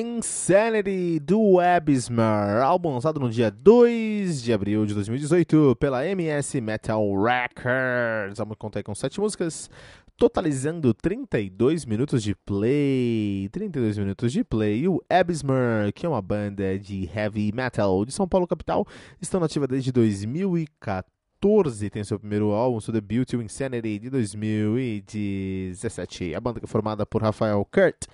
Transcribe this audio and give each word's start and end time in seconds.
Insanity 0.00 1.20
do 1.20 1.60
Abysmer, 1.60 2.62
álbum 2.62 2.94
lançado 2.94 3.20
no 3.20 3.28
dia 3.28 3.50
2 3.50 4.42
de 4.42 4.50
abril 4.50 4.86
de 4.86 4.94
2018 4.94 5.76
pela 5.78 6.06
MS 6.06 6.58
Metal 6.58 7.02
Records. 7.22 8.40
Álbum 8.40 8.54
conta 8.54 8.82
com 8.82 8.94
7 8.94 9.20
músicas, 9.20 9.68
totalizando 10.16 10.94
32 10.94 11.84
minutos 11.84 12.22
de 12.22 12.34
play. 12.34 13.50
32 13.52 13.98
minutos 13.98 14.32
de 14.32 14.42
play. 14.42 14.84
E 14.84 14.88
o 14.88 15.02
Abysmer, 15.10 15.92
que 15.92 16.06
é 16.06 16.08
uma 16.08 16.22
banda 16.22 16.78
de 16.78 17.06
heavy 17.14 17.52
metal 17.52 18.06
de 18.06 18.12
São 18.12 18.26
Paulo 18.26 18.46
capital, 18.46 18.86
estão 19.20 19.38
nativa 19.38 19.66
desde 19.66 19.92
2014. 19.92 21.19
2014 21.40 21.88
tem 21.88 22.04
seu 22.04 22.18
primeiro 22.18 22.50
álbum, 22.50 22.78
seu 22.80 22.92
debut, 22.92 23.32
o 23.32 23.40
Insanity, 23.40 23.98
de 23.98 24.10
2017. 24.10 26.34
A 26.34 26.40
banda 26.40 26.60
que 26.60 26.66
é 26.66 26.68
formada 26.68 27.06
por 27.06 27.22
Rafael 27.22 27.64
Kurt 27.64 28.04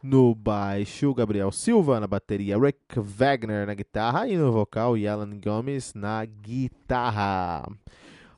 no 0.00 0.32
baixo, 0.36 1.12
Gabriel 1.12 1.50
Silva 1.50 1.98
na 1.98 2.06
bateria, 2.06 2.56
Rick 2.56 2.78
Wagner 2.96 3.66
na 3.66 3.74
guitarra 3.74 4.28
e 4.28 4.36
no 4.36 4.52
vocal, 4.52 4.96
e 4.96 5.08
Alan 5.08 5.36
Gomes 5.42 5.94
na 5.94 6.24
guitarra. 6.24 7.68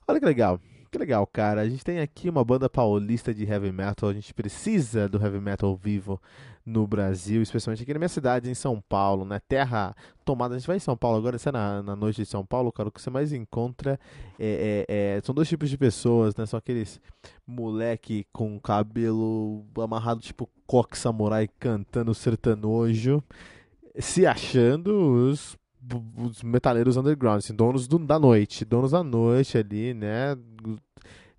Olha 0.09 0.19
que 0.19 0.25
legal. 0.25 0.59
Que 0.91 0.97
legal, 0.97 1.27
cara. 1.27 1.61
A 1.61 1.69
gente 1.69 1.85
tem 1.85 2.01
aqui 2.01 2.31
uma 2.31 2.43
banda 2.43 2.71
paulista 2.71 3.35
de 3.35 3.45
heavy 3.45 3.71
metal. 3.71 4.09
A 4.09 4.15
gente 4.15 4.33
precisa 4.33 5.07
do 5.07 5.23
heavy 5.23 5.39
metal 5.39 5.77
vivo 5.77 6.19
no 6.69 6.87
Brasil, 6.87 7.41
especialmente 7.41 7.83
aqui 7.83 7.95
na 7.95 7.99
minha 7.99 8.09
cidade, 8.09 8.51
em 8.51 8.55
São 8.55 8.81
Paulo, 8.89 9.25
né? 9.25 9.41
Terra 9.49 9.97
tomada. 10.25 10.55
A 10.55 10.59
gente 10.59 10.67
vai 10.67 10.77
em 10.77 10.81
São 10.81 10.97
Paulo 10.97 11.17
agora, 11.17 11.39
você 11.39 11.49
é 11.49 11.53
na, 11.53 11.83
na 11.83 11.97
noite 11.97 12.23
de 12.23 12.27
São 12.27 12.45
Paulo, 12.45 12.71
cara, 12.71 12.91
o 12.91 12.93
que 12.93 13.01
você 13.01 13.09
mais 13.09 13.33
encontra 13.33 13.99
é, 14.39 14.85
é, 14.89 15.17
é, 15.17 15.21
são 15.23 15.35
dois 15.35 15.49
tipos 15.49 15.71
de 15.71 15.79
pessoas, 15.79 16.37
né? 16.37 16.45
São 16.45 16.59
aqueles 16.59 17.01
moleque 17.47 18.27
com 18.33 18.61
cabelo 18.61 19.65
amarrado 19.79 20.21
tipo 20.21 20.49
coque 20.67 20.99
samurai 20.99 21.49
cantando 21.59 22.15
sertanojo, 22.15 23.23
se 23.99 24.27
achando 24.27 24.91
os 25.31 25.57
os 26.17 26.43
metaleiros 26.43 26.99
underground, 26.99 27.39
assim, 27.39 27.55
donos 27.55 27.89
do, 27.89 27.99
da 27.99 28.19
noite, 28.19 28.63
donos 28.63 28.91
da 28.91 29.03
noite 29.03 29.57
ali, 29.57 29.95
né? 29.95 30.37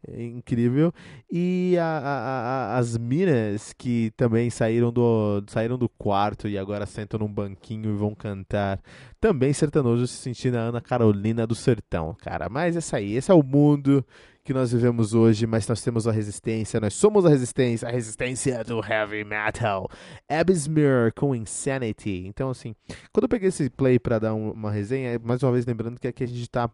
É 0.08 0.24
incrível. 0.24 0.94
E 1.32 1.76
a, 1.78 1.86
a, 1.86 2.76
a, 2.76 2.78
as 2.78 2.98
minas 2.98 3.74
que 3.74 4.12
também 4.16 4.50
saíram 4.50 4.92
do, 4.92 5.44
saíram 5.48 5.78
do 5.78 5.90
quarto 5.90 6.48
e 6.48 6.58
agora 6.58 6.86
sentam 6.86 7.20
num 7.20 7.32
banquinho 7.32 7.90
e 7.92 7.98
vão 7.98 8.16
cantar. 8.16 8.80
Também 9.20 9.52
sertanojo 9.52 10.08
se 10.08 10.18
sentindo 10.18 10.56
a 10.56 10.62
Ana 10.62 10.82
Carolina 10.82 11.46
do 11.46 11.56
Sertão, 11.56 12.16
cara. 12.22 12.48
Mas 12.50 12.76
essa 12.76 12.98
aí, 12.98 13.16
esse 13.16 13.30
é 13.30 13.34
o 13.34 13.44
mundo 13.44 14.06
que 14.50 14.54
nós 14.54 14.72
vivemos 14.72 15.14
hoje, 15.14 15.46
mas 15.46 15.68
nós 15.68 15.80
temos 15.80 16.08
a 16.08 16.12
resistência, 16.12 16.80
nós 16.80 16.96
somos 16.96 17.24
a 17.24 17.30
resistência, 17.30 17.88
a 17.88 17.92
resistência 17.92 18.64
do 18.64 18.84
heavy 18.84 19.24
metal. 19.24 19.88
Abyssmere 20.28 21.12
com 21.12 21.36
Insanity. 21.36 22.24
Então, 22.26 22.50
assim, 22.50 22.74
quando 23.14 23.26
eu 23.26 23.30
peguei 23.30 23.50
esse 23.50 23.70
play 23.70 24.00
para 24.00 24.18
dar 24.18 24.34
uma 24.34 24.72
resenha, 24.72 25.20
mais 25.24 25.44
uma 25.44 25.52
vez 25.52 25.68
lembrando 25.68 26.00
que 26.00 26.08
aqui 26.08 26.24
a 26.24 26.28
gente 26.28 26.42
está 26.42 26.68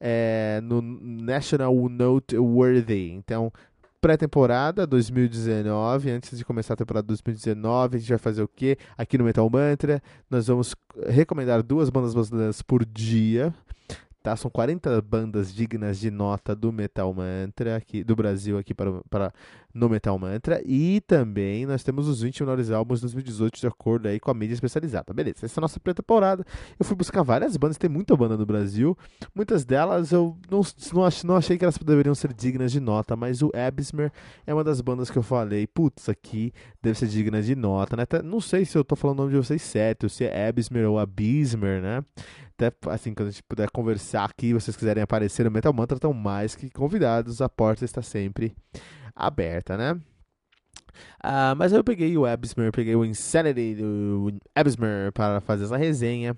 é, 0.00 0.60
no 0.62 0.80
National 0.82 1.74
Noteworthy. 1.88 3.12
Então, 3.12 3.52
pré-temporada 4.00 4.86
2019, 4.86 6.10
antes 6.10 6.38
de 6.38 6.44
começar 6.44 6.74
a 6.74 6.76
temporada 6.76 7.06
2019, 7.06 7.96
a 7.96 7.98
gente 8.00 8.08
vai 8.08 8.18
fazer 8.18 8.42
o 8.42 8.48
quê? 8.48 8.78
Aqui 8.96 9.18
no 9.18 9.24
Metal 9.24 9.48
Mantra, 9.50 10.02
nós 10.30 10.46
vamos 10.46 10.74
recomendar 11.06 11.62
duas 11.62 11.90
bandas 11.90 12.14
brasileiras 12.14 12.62
por 12.62 12.84
dia 12.84 13.52
tá? 14.28 14.36
São 14.36 14.50
40 14.50 15.00
bandas 15.00 15.54
dignas 15.54 15.98
de 15.98 16.10
nota 16.10 16.54
do 16.54 16.70
Metal 16.70 17.12
Mantra 17.14 17.76
aqui 17.76 18.04
do 18.04 18.14
Brasil 18.14 18.58
aqui 18.58 18.74
para, 18.74 19.00
para 19.08 19.32
no 19.72 19.88
Metal 19.88 20.18
Mantra 20.18 20.60
e 20.66 21.00
também 21.06 21.64
nós 21.64 21.82
temos 21.82 22.08
os 22.08 22.20
20 22.20 22.42
melhores 22.42 22.70
álbuns 22.70 22.98
de 22.98 23.02
2018 23.06 23.60
de 23.60 23.66
acordo 23.66 24.08
aí 24.08 24.20
com 24.20 24.30
a 24.30 24.34
mídia 24.34 24.54
especializada. 24.54 25.14
Beleza, 25.14 25.46
essa 25.46 25.58
é 25.58 25.60
a 25.60 25.62
nossa 25.62 25.80
pré-temporada. 25.80 26.44
Eu 26.78 26.84
fui 26.84 26.96
buscar 26.96 27.22
várias 27.22 27.56
bandas, 27.56 27.78
tem 27.78 27.88
muita 27.88 28.16
banda 28.16 28.36
no 28.36 28.44
Brasil. 28.44 28.96
Muitas 29.34 29.64
delas 29.64 30.12
eu 30.12 30.36
não, 30.50 30.60
não, 30.92 31.04
achei, 31.04 31.28
não 31.28 31.36
achei 31.36 31.56
que 31.56 31.64
elas 31.64 31.78
deveriam 31.78 32.14
ser 32.14 32.32
dignas 32.32 32.72
de 32.72 32.80
nota, 32.80 33.16
mas 33.16 33.42
o 33.42 33.50
Abyssmer 33.54 34.12
é 34.46 34.52
uma 34.52 34.64
das 34.64 34.80
bandas 34.80 35.10
que 35.10 35.16
eu 35.16 35.22
falei, 35.22 35.66
putz, 35.66 36.08
aqui 36.08 36.52
deve 36.82 36.98
ser 36.98 37.06
digna 37.06 37.40
de 37.40 37.54
nota, 37.54 37.96
né? 37.96 38.02
Até, 38.02 38.22
não 38.22 38.40
sei 38.40 38.64
se 38.64 38.76
eu 38.76 38.84
tô 38.84 38.96
falando 38.96 39.20
o 39.20 39.22
nome 39.22 39.32
de 39.32 39.38
vocês 39.38 39.62
certo, 39.62 40.08
se 40.08 40.24
é 40.24 40.48
Abyssmer 40.48 40.88
ou 40.88 40.98
Abysmer, 40.98 41.80
né? 41.80 42.04
Até 42.58 42.72
assim, 42.90 43.14
quando 43.14 43.28
a 43.28 43.30
gente 43.30 43.42
puder 43.44 43.70
conversar 43.70 44.24
aqui, 44.24 44.52
vocês 44.52 44.76
quiserem 44.76 45.02
aparecer 45.02 45.44
no 45.44 45.50
Metal 45.50 45.72
Mantra, 45.72 45.96
estão 45.96 46.12
mais 46.12 46.56
que 46.56 46.68
convidados, 46.68 47.40
a 47.40 47.48
porta 47.48 47.84
está 47.84 48.02
sempre 48.02 48.52
aberta, 49.14 49.76
né? 49.76 49.92
Uh, 51.24 51.54
mas 51.56 51.72
eu 51.72 51.84
peguei 51.84 52.16
o 52.18 52.26
Abysmer, 52.26 52.72
peguei 52.72 52.96
o 52.96 53.04
Insanity 53.04 53.76
do 53.76 54.32
Abysmer 54.54 55.12
para 55.12 55.40
fazer 55.40 55.64
essa 55.64 55.76
resenha. 55.76 56.36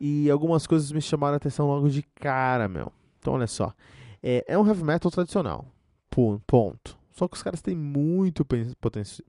E 0.00 0.30
algumas 0.30 0.64
coisas 0.64 0.92
me 0.92 1.00
chamaram 1.00 1.34
a 1.34 1.36
atenção 1.38 1.66
logo 1.66 1.88
de 1.88 2.02
cara, 2.02 2.68
meu. 2.68 2.92
Então, 3.18 3.34
olha 3.34 3.48
só. 3.48 3.74
É, 4.22 4.44
é 4.46 4.56
um 4.56 4.64
heavy 4.66 4.84
metal 4.84 5.10
tradicional. 5.10 5.66
Ponto. 6.08 6.97
Só 7.18 7.26
que 7.26 7.36
os 7.36 7.42
caras 7.42 7.60
têm 7.60 7.76
muito 7.76 8.44
poten 8.44 8.72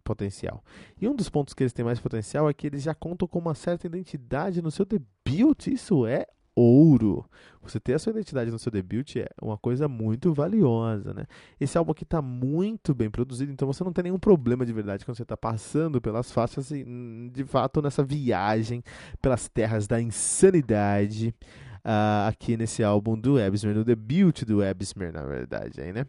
potencial. 0.04 0.64
E 1.02 1.08
um 1.08 1.16
dos 1.16 1.28
pontos 1.28 1.56
que 1.56 1.64
eles 1.64 1.74
têm 1.74 1.84
mais 1.84 2.00
potencial 2.00 2.48
é 2.48 2.54
que 2.54 2.68
eles 2.68 2.84
já 2.84 2.94
contam 2.94 3.28
com 3.28 3.40
uma 3.40 3.56
certa 3.56 3.88
identidade 3.88 4.62
no 4.62 4.70
seu 4.70 4.86
debut. 4.86 5.66
Isso 5.66 6.06
é 6.06 6.28
ouro. 6.56 7.26
Você 7.64 7.80
ter 7.80 7.96
a 7.96 8.00
sua 8.00 8.12
identidade 8.12 8.52
no 8.52 8.60
seu 8.60 8.72
debut 8.72 9.16
é 9.16 9.28
uma 9.42 9.58
coisa 9.58 9.88
muito 9.88 10.34
valiosa, 10.36 11.16
né? 11.16 11.26
Esse 11.60 11.80
álbum 11.80 11.92
aqui 11.92 12.04
está 12.04 12.22
muito 12.22 12.94
bem 12.94 13.10
produzido, 13.10 13.52
então 13.52 13.68
você 13.68 13.84
não 13.84 13.92
tem 13.92 14.04
nenhum 14.04 14.20
problema 14.20 14.64
de 14.66 14.74
verdade 14.74 15.04
quando 15.04 15.18
você 15.18 15.24
está 15.24 15.38
passando 15.38 16.00
pelas 16.00 16.32
faixas 16.32 16.70
e, 16.70 16.84
hum, 16.88 17.32
de 17.34 17.44
fato, 17.44 17.82
nessa 17.82 18.04
viagem 18.04 18.84
pelas 19.20 19.48
terras 19.48 19.88
da 19.88 20.00
insanidade 20.00 21.34
uh, 21.80 22.28
aqui 22.28 22.58
nesse 22.58 22.84
álbum 22.84 23.18
do 23.18 23.42
Abyssmer, 23.42 23.76
no 23.76 23.84
debut 23.84 24.44
do 24.44 24.64
Abyssmer, 24.64 25.12
na 25.14 25.24
verdade, 25.24 25.82
aí, 25.82 25.94
né? 25.94 26.06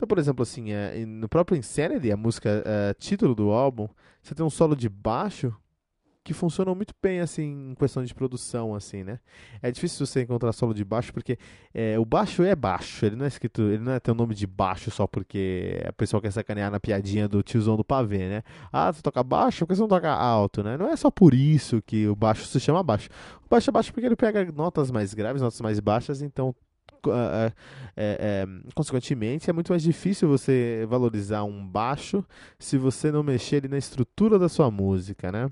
Então, 0.00 0.08
por 0.08 0.18
exemplo, 0.18 0.42
assim, 0.42 0.72
é, 0.72 1.04
no 1.04 1.28
próprio 1.28 1.58
Insanity, 1.58 2.10
a 2.10 2.16
música 2.16 2.62
é, 2.64 2.94
título 2.94 3.34
do 3.34 3.50
álbum, 3.50 3.86
você 4.22 4.34
tem 4.34 4.42
um 4.42 4.48
solo 4.48 4.74
de 4.74 4.88
baixo 4.88 5.54
que 6.24 6.32
funcionam 6.32 6.74
muito 6.74 6.94
bem, 7.02 7.20
assim, 7.20 7.72
em 7.72 7.74
questão 7.74 8.02
de 8.02 8.14
produção, 8.14 8.74
assim, 8.74 9.04
né? 9.04 9.20
É 9.60 9.70
difícil 9.70 10.06
você 10.06 10.22
encontrar 10.22 10.54
solo 10.54 10.72
de 10.72 10.82
baixo, 10.86 11.12
porque 11.12 11.38
é, 11.74 11.98
o 11.98 12.06
baixo 12.06 12.42
é 12.42 12.56
baixo, 12.56 13.04
ele 13.04 13.14
não 13.14 13.26
é 13.26 13.28
escrito, 13.28 13.60
ele 13.60 13.82
não 13.82 13.92
é 13.92 14.00
ter 14.00 14.10
o 14.10 14.14
nome 14.14 14.34
de 14.34 14.46
baixo 14.46 14.90
só 14.90 15.06
porque 15.06 15.82
a 15.86 15.92
pessoa 15.92 16.22
quer 16.22 16.30
sacanear 16.30 16.70
na 16.70 16.80
piadinha 16.80 17.28
do 17.28 17.42
tiozão 17.42 17.76
do 17.76 17.84
pavê, 17.84 18.26
né? 18.26 18.42
Ah, 18.72 18.90
você 18.90 19.02
toca 19.02 19.22
baixo, 19.22 19.66
por 19.66 19.74
que 19.74 19.74
você 19.74 19.82
não 19.82 19.88
toca 19.88 20.10
alto, 20.10 20.62
né? 20.62 20.78
Não 20.78 20.88
é 20.88 20.96
só 20.96 21.10
por 21.10 21.34
isso 21.34 21.82
que 21.82 22.08
o 22.08 22.16
baixo 22.16 22.46
se 22.46 22.58
chama 22.58 22.82
baixo. 22.82 23.10
O 23.44 23.50
baixo 23.50 23.68
é 23.68 23.72
baixo 23.72 23.92
porque 23.92 24.06
ele 24.06 24.16
pega 24.16 24.50
notas 24.50 24.90
mais 24.90 25.12
graves, 25.12 25.42
notas 25.42 25.60
mais 25.60 25.78
baixas, 25.78 26.22
então 26.22 26.54
é, 27.08 27.52
é, 27.96 28.46
consequentemente, 28.74 29.48
é 29.48 29.52
muito 29.52 29.72
mais 29.72 29.82
difícil 29.82 30.28
você 30.28 30.86
valorizar 30.88 31.44
um 31.44 31.66
baixo 31.66 32.24
se 32.58 32.76
você 32.76 33.10
não 33.10 33.22
mexer 33.22 33.56
ali 33.56 33.68
na 33.68 33.78
estrutura 33.78 34.38
da 34.38 34.48
sua 34.48 34.70
música, 34.70 35.32
né? 35.32 35.50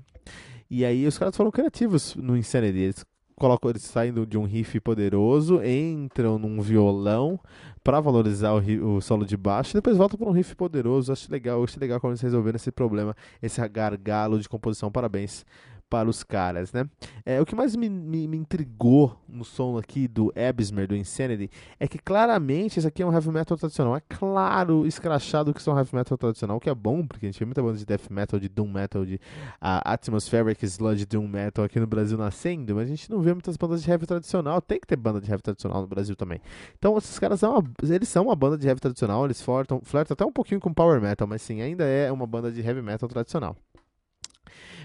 E 0.69 0.85
aí 0.85 1.07
os 1.07 1.17
caras 1.17 1.35
foram 1.35 1.49
criativos 1.49 2.15
no 2.15 2.37
Insanity. 2.37 2.77
Eles 2.77 3.05
colocam 3.39 3.71
eles 3.71 3.83
saindo 3.83 4.25
de 4.25 4.37
um 4.37 4.43
riff 4.43 4.79
poderoso, 4.81 5.61
entram 5.63 6.37
num 6.37 6.61
violão 6.61 7.39
para 7.83 7.99
valorizar 7.99 8.53
o, 8.53 8.97
o, 8.97 9.01
solo 9.01 9.25
de 9.25 9.37
baixo, 9.37 9.71
e 9.71 9.75
depois 9.75 9.97
voltam 9.97 10.19
para 10.19 10.29
um 10.29 10.33
riff 10.33 10.55
poderoso. 10.55 11.11
Acho 11.11 11.31
legal, 11.31 11.63
acho 11.63 11.79
legal 11.79 11.99
como 11.99 12.11
eles 12.11 12.21
resolveram 12.21 12.57
esse 12.57 12.71
problema, 12.71 13.15
esse 13.41 13.65
gargalo 13.67 14.37
de 14.39 14.47
composição. 14.47 14.91
Parabéns 14.91 15.45
para 15.89 16.09
os 16.09 16.23
caras, 16.23 16.71
né? 16.71 16.87
É, 17.25 17.41
o 17.41 17.45
que 17.45 17.55
mais 17.55 17.75
me, 17.75 17.89
me, 17.89 18.27
me, 18.27 18.37
intrigou 18.37 19.17
no 19.27 19.43
som 19.43 19.77
aqui 19.77 20.07
do 20.07 20.31
Ebsmer, 20.35 20.87
do 20.87 20.95
Insanity, 20.95 21.49
é 21.79 21.87
que 21.87 21.97
claramente 21.97 22.77
esse 22.77 22.87
aqui 22.87 23.01
é 23.01 23.05
um 23.05 23.11
heavy 23.11 23.29
metal 23.31 23.57
tradicional. 23.57 23.95
É 23.95 24.01
claro, 24.01 24.85
escrachado 24.85 25.53
que 25.53 25.61
são 25.61 25.77
heavy 25.77 25.95
metal 25.95 26.17
tradicional, 26.17 26.59
que 26.59 26.69
é 26.69 26.75
bom, 26.75 27.05
porque 27.05 27.25
a 27.25 27.29
gente 27.29 27.39
vê 27.39 27.45
muita 27.45 27.61
banda 27.63 27.77
de 27.77 27.85
death 27.85 28.09
metal, 28.09 28.39
de 28.39 28.47
doom 28.47 28.67
metal, 28.67 29.03
de 29.05 29.15
uh, 29.15 29.81
atmospheric 29.85 30.63
sludge 30.65 31.05
doom 31.05 31.27
metal 31.27 31.65
aqui 31.65 31.79
no 31.79 31.87
Brasil 31.87 32.17
nascendo, 32.17 32.75
mas 32.75 32.85
a 32.85 32.89
gente 32.89 33.09
não 33.09 33.19
vê 33.21 33.33
muitas 33.33 33.57
bandas 33.57 33.81
de 33.81 33.89
heavy 33.89 34.05
tradicional. 34.05 34.61
Tem 34.61 34.79
que 34.79 34.87
ter 34.87 34.95
banda 34.95 35.19
de 35.19 35.29
heavy 35.29 35.41
tradicional 35.41 35.81
no 35.81 35.87
Brasil 35.87 36.15
também. 36.15 36.39
Então, 36.77 36.97
esses 36.97 37.17
caras 37.17 37.39
são 37.39 37.57
uma, 37.57 37.63
eles 37.95 38.09
são 38.09 38.25
uma 38.25 38.35
banda 38.35 38.57
de 38.57 38.67
heavy 38.67 38.79
tradicional, 38.79 39.25
eles 39.25 39.41
flertam, 39.41 39.81
flertam 39.83 40.13
até 40.13 40.25
um 40.25 40.31
pouquinho 40.31 40.59
com 40.59 40.71
power 40.71 41.01
metal, 41.01 41.27
mas 41.27 41.41
sim, 41.41 41.61
ainda 41.61 41.83
é 41.83 42.11
uma 42.11 42.27
banda 42.27 42.51
de 42.51 42.61
heavy 42.61 42.81
metal 42.81 43.09
tradicional. 43.09 43.55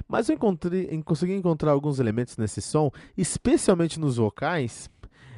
Mas 0.08 0.28
eu 0.28 0.34
encontrei, 0.34 1.02
consegui 1.02 1.34
encontrar 1.34 1.72
alguns 1.72 1.98
elementos 1.98 2.36
nesse 2.36 2.60
som, 2.60 2.90
especialmente 3.16 3.98
nos 3.98 4.16
vocais, 4.16 4.90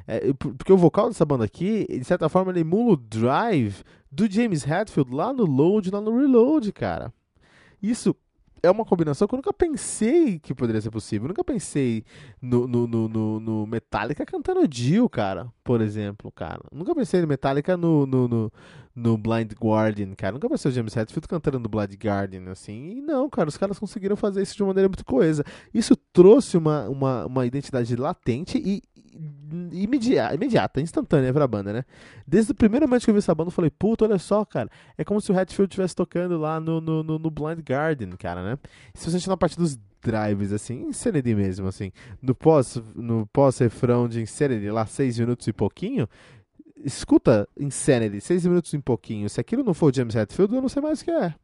é, 0.06 0.32
porque 0.32 0.72
o 0.72 0.76
vocal 0.76 1.08
dessa 1.08 1.24
banda 1.24 1.44
aqui, 1.44 1.86
de 1.88 2.04
certa 2.04 2.28
forma, 2.28 2.52
ele 2.52 2.60
emula 2.60 2.92
o 2.92 2.96
drive 2.96 3.82
do 4.10 4.30
James 4.30 4.66
Hetfield 4.66 5.12
lá 5.12 5.32
no 5.32 5.44
Load, 5.44 5.90
lá 5.90 6.00
no 6.00 6.16
Reload, 6.16 6.72
cara. 6.72 7.12
Isso 7.82 8.14
é 8.62 8.70
uma 8.70 8.84
combinação 8.84 9.26
que 9.26 9.34
eu 9.34 9.38
nunca 9.38 9.52
pensei 9.52 10.38
que 10.38 10.54
poderia 10.54 10.80
ser 10.80 10.90
possível. 10.90 11.26
Eu 11.26 11.28
nunca 11.28 11.44
pensei 11.44 12.04
no, 12.40 12.66
no, 12.66 12.86
no, 12.86 13.40
no, 13.40 13.66
Metallica 13.66 14.24
cantando 14.24 14.66
Dio, 14.66 15.08
cara, 15.08 15.52
por 15.62 15.80
exemplo, 15.80 16.30
cara. 16.32 16.62
Nunca 16.72 16.94
pensei 16.94 17.20
no 17.20 17.26
Metallica 17.26 17.76
no, 17.76 18.06
no, 18.06 18.52
no, 18.96 19.18
Blind 19.18 19.52
Guardian, 19.52 20.14
cara. 20.14 20.32
Nunca 20.32 20.48
no 20.48 20.70
James 20.72 20.96
Hetfield 20.96 21.28
cantando 21.28 21.60
no 21.60 21.68
Blind 21.68 21.94
Guardian, 22.02 22.50
assim. 22.50 22.96
E 22.96 23.02
não, 23.02 23.28
cara, 23.28 23.48
os 23.48 23.56
caras 23.56 23.78
conseguiram 23.78 24.16
fazer 24.16 24.42
isso 24.42 24.56
de 24.56 24.62
uma 24.62 24.68
maneira 24.68 24.88
muito 24.88 25.04
coesa. 25.04 25.44
Isso 25.72 25.94
trouxe 26.12 26.56
uma, 26.56 26.88
uma, 26.88 27.26
uma 27.26 27.46
identidade 27.46 27.94
latente 27.94 28.58
e, 28.58 28.82
imediata, 29.72 30.34
imediata, 30.34 30.80
instantânea 30.80 31.32
pra 31.32 31.46
banda, 31.46 31.72
né? 31.72 31.84
Desde 32.26 32.52
o 32.52 32.54
primeiro 32.54 32.86
momento 32.86 33.04
que 33.04 33.10
eu 33.10 33.14
vi 33.14 33.18
essa 33.18 33.34
banda, 33.34 33.48
eu 33.48 33.52
falei, 33.52 33.70
puta, 33.70 34.04
olha 34.04 34.18
só, 34.18 34.44
cara, 34.44 34.70
é 34.96 35.04
como 35.04 35.20
se 35.20 35.30
o 35.30 35.38
Hatfield 35.38 35.70
estivesse 35.70 35.94
tocando 35.94 36.38
lá 36.38 36.58
no, 36.60 36.80
no, 36.80 37.02
no, 37.02 37.30
Blind 37.30 37.60
Garden, 37.64 38.10
cara, 38.18 38.42
né? 38.42 38.58
E 38.94 38.98
se 38.98 39.10
você 39.10 39.16
entrar 39.16 39.32
na 39.32 39.36
parte 39.36 39.56
dos 39.56 39.78
drives, 40.02 40.52
assim, 40.52 40.82
Insanity 40.82 41.34
mesmo, 41.34 41.66
assim, 41.66 41.90
no 42.22 42.34
pós, 42.34 42.80
no 42.94 43.26
pós-refrão 43.26 44.08
de 44.08 44.20
Insanity, 44.20 44.70
lá 44.70 44.86
seis 44.86 45.18
minutos 45.18 45.46
e 45.48 45.52
pouquinho, 45.52 46.08
escuta 46.86 47.48
Insanity, 47.58 48.20
seis 48.20 48.46
minutos 48.46 48.72
e 48.72 48.78
pouquinho, 48.78 49.28
se 49.28 49.40
aquilo 49.40 49.64
não 49.64 49.74
for 49.74 49.94
James 49.94 50.14
Hetfield, 50.14 50.54
eu 50.54 50.62
não 50.62 50.68
sei 50.68 50.80
mais 50.80 51.00
o 51.00 51.04
que 51.04 51.10
é. 51.10 51.34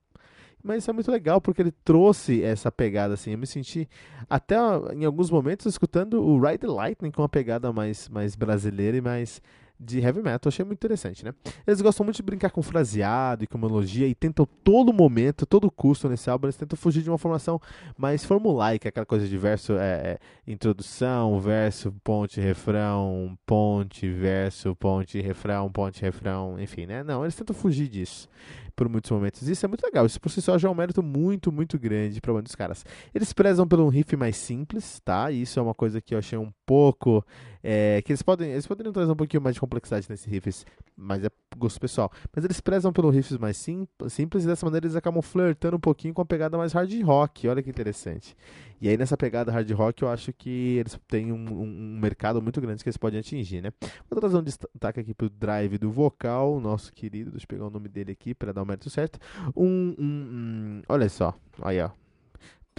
Mas 0.62 0.79
isso 0.79 0.91
é 0.91 0.94
muito 0.94 1.11
legal 1.11 1.41
porque 1.41 1.61
ele 1.61 1.73
trouxe 1.85 2.41
essa 2.43 2.71
pegada 2.71 3.15
assim. 3.15 3.33
Eu 3.33 3.39
me 3.39 3.49
senti 3.49 3.89
até 4.31 4.55
em 4.94 5.05
alguns 5.05 5.29
momentos 5.29 5.67
escutando 5.67 6.23
o 6.23 6.41
Ride 6.41 6.59
the 6.59 6.69
Lightning 6.69 7.11
com 7.11 7.23
uma 7.23 7.29
pegada 7.29 7.73
mais, 7.73 8.09
mais 8.09 8.37
brasileira 8.37 8.97
e 8.97 9.00
mais 9.00 9.43
de 9.84 10.00
heavy 10.00 10.23
metal. 10.23 10.49
Achei 10.49 10.64
muito 10.64 10.79
interessante, 10.79 11.25
né? 11.25 11.34
Eles 11.67 11.81
gostam 11.81 12.05
muito 12.05 12.17
de 12.17 12.23
brincar 12.23 12.50
com 12.50 12.62
fraseado 12.62 13.44
e 13.44 13.46
com 13.46 13.58
melodia 13.58 14.06
e 14.06 14.14
tentam 14.14 14.46
todo 14.64 14.93
momento, 14.93 15.44
todo 15.44 15.70
custo 15.70 16.08
nesse 16.08 16.31
álbum, 16.31 16.46
eles 16.46 16.56
tentam 16.56 16.76
fugir 16.76 17.02
de 17.02 17.11
uma 17.11 17.19
formação 17.19 17.61
mais 17.96 18.25
formulaica, 18.25 18.88
aquela 18.88 19.06
coisa 19.06 19.26
de 19.29 19.37
verso, 19.37 19.75
é, 19.75 20.12
é, 20.12 20.19
introdução, 20.46 21.38
verso, 21.40 21.93
ponte, 22.05 22.40
refrão, 22.40 23.37
ponte, 23.44 24.08
verso, 24.08 24.75
ponte, 24.76 25.20
refrão, 25.20 25.70
ponte, 25.70 26.00
refrão, 26.00 26.58
enfim, 26.61 26.87
né? 26.87 27.02
Não, 27.02 27.25
eles 27.25 27.34
tentam 27.34 27.55
fugir 27.55 27.88
disso 27.88 28.29
por 28.75 28.89
muitos 28.89 29.11
momentos. 29.11 29.47
Isso 29.49 29.65
é 29.65 29.69
muito 29.69 29.83
legal. 29.83 30.07
Isso 30.07 30.21
por 30.21 30.31
si 30.31 30.43
só 30.43 30.59
já 30.59 30.69
é 30.69 30.71
um 30.71 30.75
mérito 30.75 31.03
muito, 31.03 31.53
muito 31.53 31.79
grande 31.79 32.21
para 32.21 32.33
muitos 32.33 32.55
caras. 32.55 32.85
Eles 33.15 33.33
prezam 33.33 33.67
pelo 33.67 33.85
um 33.85 33.89
riff 33.89 34.17
mais 34.17 34.37
simples, 34.37 35.01
tá? 35.05 35.31
Isso 35.31 35.59
é 35.59 35.63
uma 35.63 35.75
coisa 35.75 36.01
que 36.01 36.15
eu 36.15 36.19
achei 36.19 36.39
um 36.39 36.53
pouco. 36.67 37.25
É, 37.63 38.03
que 38.03 38.13
eles 38.13 38.23
podem, 38.23 38.51
eles 38.51 38.67
poderiam 38.67 38.93
trazer 38.93 39.13
um 39.13 39.17
pouquinho 39.17 39.43
mais 39.43 39.55
de 39.55 39.61
complexidade 39.61 40.07
nesse 40.09 40.29
riffs, 40.29 40.67
mas 40.97 41.23
é 41.23 41.31
gosto 41.57 41.81
pessoal. 41.81 42.11
Mas 42.35 42.45
eles 42.45 42.61
prezam 42.61 42.93
pelo 42.93 43.11
riffs 43.11 43.37
mais 43.39 43.57
sim, 43.57 43.87
simples 44.09 44.45
e 44.45 44.47
dessa 44.47 44.65
maneira 44.67 44.87
eles 44.87 44.97
acabam 44.97 45.23
flertando 45.23 45.77
um 45.77 45.81
pouquinho 45.81 46.15
com 46.15 46.23
a 46.23 46.25
pegada 46.25 46.57
mais 46.57 46.73
hard 46.73 46.93
rock. 47.03 47.49
Olha 47.49 47.63
que 47.63 47.71
interessante. 47.71 48.37
E 48.81 48.89
aí 48.89 48.97
nessa 48.97 49.17
pegada 49.17 49.53
hard 49.53 49.71
rock 49.73 50.03
eu 50.03 50.09
acho 50.09 50.33
que 50.33 50.77
eles 50.79 50.99
têm 51.07 51.33
um, 51.33 51.37
um, 51.37 51.63
um 51.63 51.99
mercado 52.01 52.43
muito 52.43 52.61
grande 52.61 52.83
que 52.83 52.89
eles 52.89 52.97
podem 52.97 53.21
atingir, 53.21 53.61
né? 53.61 53.71
Vou 54.11 54.19
trazer 54.19 54.37
um 54.37 54.43
destaque 54.43 55.01
aqui 55.01 55.15
pro 55.15 55.31
drive 55.31 55.79
do 55.79 55.91
vocal, 55.91 56.61
nosso 56.61 56.93
querido, 56.93 57.31
deixa 57.31 57.45
eu 57.45 57.49
pegar 57.49 57.67
o 57.67 57.71
nome 57.71 57.89
dele 57.89 58.13
aqui 58.13 58.35
para 58.35 58.53
dar 58.53 58.63
o 58.63 58.67
mérito 58.67 58.91
certo. 58.91 59.19
Um, 59.57 59.95
um, 59.99 60.83
olha 60.89 61.09
só, 61.09 61.35
aí 61.61 61.81
ó. 61.81 61.91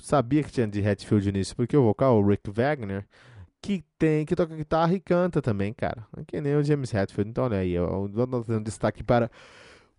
Sabia 0.02 0.44
que 0.44 0.52
tinha 0.52 0.68
de 0.68 0.86
Hatfield 0.86 1.31
nisso, 1.31 1.56
porque 1.56 1.78
o 1.78 1.84
vocal, 1.84 2.20
o 2.20 2.28
Rick 2.28 2.50
Wagner, 2.50 3.06
que 3.63 3.81
tem, 3.98 4.25
que 4.25 4.36
toca 4.36 4.54
guitarra 4.54 4.94
e 4.94 5.00
canta 5.00 5.42
também, 5.42 5.74
cara. 5.74 6.06
Que 6.27 6.42
nem 6.42 6.56
o 6.56 6.63
James 6.63 6.94
Hetfield. 6.94 7.30
Então, 7.30 7.45
olha 7.45 7.60
aí, 7.60 7.77
vou 7.80 8.27
dar 8.27 8.57
um 8.57 8.62
destaque 8.62 9.01
para 9.01 9.31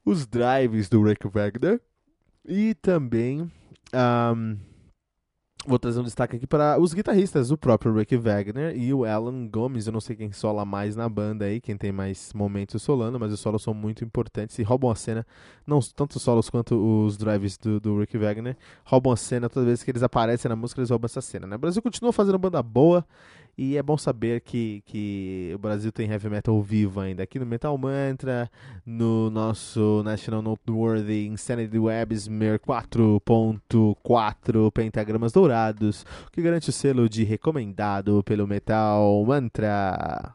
os 0.04 0.26
drives 0.26 0.90
do 0.90 1.02
Rick 1.02 1.26
Wagner 1.26 1.80
e 2.44 2.74
também 2.74 3.50
um, 3.94 4.58
Vou 5.66 5.78
trazer 5.78 5.98
um 5.98 6.04
destaque 6.04 6.36
aqui 6.36 6.46
para 6.46 6.78
os 6.78 6.92
guitarristas, 6.92 7.50
o 7.50 7.56
próprio 7.56 7.94
Rick 7.94 8.14
Wagner 8.18 8.76
e 8.76 8.92
o 8.92 9.06
Alan 9.06 9.48
Gomes. 9.48 9.86
Eu 9.86 9.94
não 9.94 10.00
sei 10.00 10.14
quem 10.14 10.30
sola 10.30 10.62
mais 10.62 10.94
na 10.94 11.08
banda 11.08 11.46
aí, 11.46 11.58
quem 11.58 11.74
tem 11.74 11.90
mais 11.90 12.34
momentos 12.34 12.82
solando, 12.82 13.18
mas 13.18 13.32
os 13.32 13.40
solos 13.40 13.62
são 13.62 13.72
muito 13.72 14.04
importantes 14.04 14.58
e 14.58 14.62
roubam 14.62 14.90
a 14.90 14.94
cena. 14.94 15.26
Não 15.66 15.80
tanto 15.80 16.16
os 16.16 16.22
solos 16.22 16.50
quanto 16.50 16.74
os 16.76 17.16
drives 17.16 17.56
do, 17.56 17.80
do 17.80 17.98
Rick 17.98 18.18
Wagner 18.18 18.58
roubam 18.84 19.10
a 19.10 19.16
cena 19.16 19.48
todas 19.48 19.64
as 19.66 19.70
vezes 19.70 19.84
que 19.84 19.90
eles 19.90 20.02
aparecem 20.02 20.50
na 20.50 20.56
música, 20.56 20.82
eles 20.82 20.90
roubam 20.90 21.06
essa 21.06 21.22
cena. 21.22 21.46
Né? 21.46 21.56
O 21.56 21.58
Brasil 21.58 21.80
continua 21.80 22.12
fazendo 22.12 22.38
banda 22.38 22.62
boa 22.62 23.02
e 23.56 23.76
é 23.76 23.82
bom 23.82 23.96
saber 23.96 24.40
que, 24.40 24.82
que 24.86 25.52
o 25.54 25.58
Brasil 25.58 25.92
tem 25.92 26.10
heavy 26.10 26.28
metal 26.28 26.60
vivo 26.62 27.00
ainda. 27.00 27.22
Aqui 27.22 27.38
no 27.38 27.46
Metal 27.46 27.78
Mantra, 27.78 28.50
no 28.84 29.30
nosso 29.30 30.02
National 30.04 30.42
Noteworthy 30.42 31.26
Insanity 31.26 31.78
Websmer 31.78 32.58
4.4 32.58 34.72
pentagramas 34.72 35.32
dourados, 35.32 36.04
que 36.32 36.42
garante 36.42 36.70
o 36.70 36.72
selo 36.72 37.08
de 37.08 37.22
recomendado 37.24 38.22
pelo 38.24 38.46
Metal 38.46 39.24
Mantra. 39.24 40.34